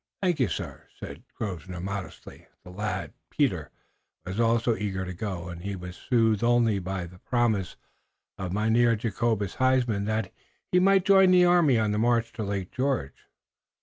"Thank 0.23 0.39
you, 0.39 0.47
sir," 0.47 0.87
said 0.99 1.21
Grosvenor, 1.35 1.79
modestly. 1.79 2.47
The 2.63 2.71
lad, 2.71 3.13
Peter, 3.29 3.69
was 4.25 4.39
also 4.39 4.75
eager 4.75 5.05
to 5.05 5.13
go, 5.13 5.47
and 5.49 5.61
he 5.61 5.75
was 5.75 5.95
soothed 5.95 6.43
only 6.43 6.79
by 6.79 7.05
the 7.05 7.19
promise 7.19 7.75
of 8.35 8.51
Mynheer 8.51 8.95
Jacobus 8.95 9.53
Huysman 9.57 10.05
that 10.05 10.33
he 10.71 10.79
might 10.79 11.05
join 11.05 11.29
the 11.29 11.45
army 11.45 11.77
on 11.77 11.91
the 11.91 11.99
march 11.99 12.33
to 12.33 12.43
Lake 12.43 12.71
George. 12.71 13.27